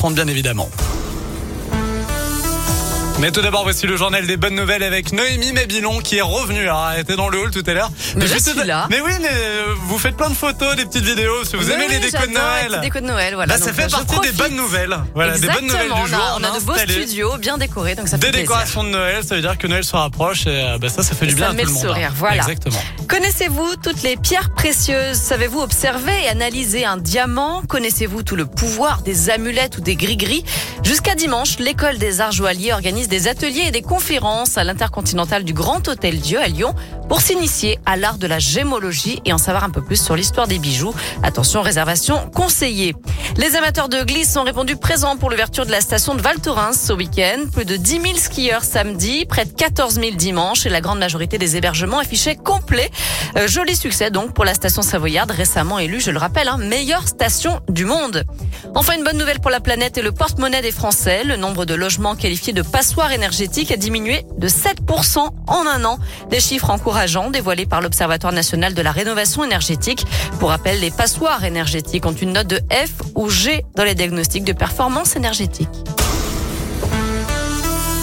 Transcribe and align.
7h30 0.00 0.14
bien 0.14 0.26
évidemment. 0.26 0.68
Mais 3.18 3.30
tout 3.32 3.42
d'abord, 3.42 3.64
voici 3.64 3.86
le 3.86 3.98
journal 3.98 4.26
des 4.26 4.38
bonnes 4.38 4.54
nouvelles 4.54 4.82
avec 4.82 5.12
Noémie 5.12 5.52
Mabilon 5.52 5.98
qui 5.98 6.16
est 6.16 6.22
revenue. 6.22 6.62
Alors, 6.62 6.88
elle 6.94 7.00
était 7.00 7.16
dans 7.16 7.28
le 7.28 7.38
hall 7.38 7.50
tout 7.50 7.62
à 7.66 7.74
l'heure. 7.74 7.90
Mais 8.16 8.26
je 8.26 8.38
suis 8.38 8.54
là. 8.64 8.86
Mais 8.88 9.02
oui, 9.02 9.12
mais 9.20 9.28
euh, 9.30 9.74
vous 9.88 9.98
faites 9.98 10.16
plein 10.16 10.30
de 10.30 10.34
photos, 10.34 10.74
des 10.74 10.86
petites 10.86 11.04
vidéos. 11.04 11.44
Si 11.44 11.54
vous 11.54 11.70
aimez 11.70 11.86
les 11.88 11.98
décos 11.98 12.16
de 12.22 12.28
les 12.28 12.32
Noël. 12.32 12.66
petites 12.68 12.80
décos 12.80 13.00
de 13.00 13.06
Noël, 13.06 13.34
voilà. 13.34 13.58
Là, 13.58 13.62
ça 13.62 13.74
fait 13.74 13.90
partie 13.90 14.18
des 14.20 14.32
bonnes 14.32 14.56
nouvelles. 14.56 14.96
Voilà, 15.14 15.36
des 15.36 15.48
bonnes 15.48 15.66
nouvelles 15.66 15.92
du 16.02 16.10
jour. 16.10 16.18
On 16.38 16.42
a, 16.44 16.50
on 16.50 16.54
a 16.54 16.58
de 16.60 16.64
beaux 16.64 16.78
studios 16.78 17.36
bien 17.36 17.58
décorés, 17.58 17.94
donc 17.94 18.08
ça 18.08 18.16
fait 18.16 18.22
Des 18.24 18.28
plaisir. 18.30 18.40
décorations 18.48 18.84
de 18.84 18.88
Noël, 18.88 19.22
ça 19.22 19.34
veut 19.34 19.42
dire 19.42 19.58
que 19.58 19.66
Noël 19.66 19.84
se 19.84 19.94
rapproche 19.96 20.46
et 20.46 20.50
euh, 20.64 20.78
bah, 20.78 20.88
ça, 20.88 21.02
ça 21.02 21.14
fait 21.14 21.26
du 21.26 21.32
Ça 21.32 21.36
bien 21.36 21.50
à 21.50 21.52
met 21.52 21.64
tout 21.64 21.68
le 21.68 21.74
le 21.74 21.78
monde. 21.78 21.88
sourire, 21.88 22.08
hein. 22.12 22.16
voilà. 22.16 22.36
Exactement. 22.36 22.82
Connaissez-vous 23.10 23.74
toutes 23.82 24.04
les 24.04 24.16
pierres 24.16 24.54
précieuses? 24.54 25.16
Savez-vous 25.16 25.58
observer 25.58 26.12
et 26.22 26.28
analyser 26.28 26.84
un 26.84 26.96
diamant? 26.96 27.60
Connaissez-vous 27.66 28.22
tout 28.22 28.36
le 28.36 28.46
pouvoir 28.46 29.02
des 29.02 29.30
amulettes 29.30 29.78
ou 29.78 29.80
des 29.80 29.96
gris-gris? 29.96 30.44
Jusqu'à 30.84 31.16
dimanche, 31.16 31.58
l'école 31.58 31.98
des 31.98 32.20
arts 32.20 32.30
joailliers 32.30 32.72
organise 32.72 33.08
des 33.08 33.26
ateliers 33.26 33.64
et 33.66 33.70
des 33.72 33.82
conférences 33.82 34.58
à 34.58 34.62
l'intercontinental 34.62 35.42
du 35.42 35.52
Grand 35.52 35.88
Hôtel 35.88 36.20
Dieu 36.20 36.40
à 36.40 36.46
Lyon 36.46 36.72
pour 37.10 37.20
s'initier 37.20 37.80
à 37.86 37.96
l'art 37.96 38.18
de 38.18 38.28
la 38.28 38.38
gémologie 38.38 39.20
et 39.24 39.32
en 39.32 39.38
savoir 39.38 39.64
un 39.64 39.70
peu 39.70 39.82
plus 39.82 40.00
sur 40.00 40.14
l'histoire 40.14 40.46
des 40.46 40.60
bijoux. 40.60 40.94
Attention, 41.24 41.60
réservation 41.60 42.30
conseillée. 42.32 42.94
Les 43.36 43.56
amateurs 43.56 43.88
de 43.88 44.04
glisse 44.04 44.36
ont 44.36 44.44
répondu 44.44 44.76
présent 44.76 45.16
pour 45.16 45.28
l'ouverture 45.28 45.66
de 45.66 45.72
la 45.72 45.80
station 45.80 46.14
de 46.14 46.22
Val 46.22 46.38
Thorens 46.38 46.78
ce 46.78 46.92
week-end. 46.92 47.46
Plus 47.52 47.64
de 47.64 47.74
10 47.74 48.00
000 48.00 48.04
skieurs 48.16 48.62
samedi, 48.62 49.26
près 49.26 49.44
de 49.44 49.50
14 49.50 49.94
000 49.94 50.12
dimanche 50.12 50.66
et 50.66 50.68
la 50.68 50.80
grande 50.80 51.00
majorité 51.00 51.36
des 51.36 51.56
hébergements 51.56 51.98
affichés 51.98 52.36
complets. 52.36 52.92
Euh, 53.36 53.48
joli 53.48 53.74
succès 53.74 54.12
donc 54.12 54.32
pour 54.32 54.44
la 54.44 54.54
station 54.54 54.80
savoyarde, 54.80 55.32
récemment 55.32 55.80
élue, 55.80 56.00
je 56.00 56.12
le 56.12 56.18
rappelle, 56.18 56.46
hein, 56.46 56.58
meilleure 56.58 57.08
station 57.08 57.58
du 57.68 57.86
monde. 57.86 58.22
Enfin, 58.76 58.96
une 58.96 59.02
bonne 59.02 59.18
nouvelle 59.18 59.40
pour 59.40 59.50
la 59.50 59.58
planète 59.58 59.98
et 59.98 60.02
le 60.02 60.12
porte-monnaie 60.12 60.62
des 60.62 60.70
Français. 60.70 61.24
Le 61.24 61.34
nombre 61.34 61.64
de 61.64 61.74
logements 61.74 62.14
qualifiés 62.14 62.52
de 62.52 62.62
passoires 62.62 63.10
énergétiques 63.10 63.72
a 63.72 63.76
diminué 63.76 64.24
de 64.38 64.46
7% 64.46 65.26
en 65.48 65.66
un 65.66 65.84
an. 65.84 65.98
Des 66.30 66.38
chiffres 66.38 66.70
encourageants 66.70 66.99
dévoilés 67.32 67.64
par 67.64 67.80
l'Observatoire 67.80 68.32
national 68.32 68.74
de 68.74 68.82
la 68.82 68.92
rénovation 68.92 69.42
énergétique. 69.42 70.04
Pour 70.38 70.50
rappel, 70.50 70.80
les 70.80 70.90
passoires 70.90 71.44
énergétiques 71.44 72.04
ont 72.04 72.12
une 72.12 72.34
note 72.34 72.46
de 72.46 72.60
F 72.70 72.92
ou 73.14 73.30
G 73.30 73.64
dans 73.74 73.84
les 73.84 73.94
diagnostics 73.94 74.44
de 74.44 74.52
performance 74.52 75.16
énergétique. 75.16 75.68